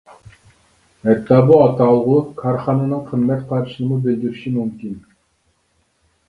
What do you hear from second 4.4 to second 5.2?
مۇمكىن.